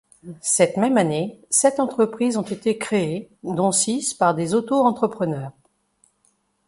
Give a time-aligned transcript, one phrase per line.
[0.41, 5.51] Cette même année, sept entreprises ont été créées dont six par des auto-entrepreneurs.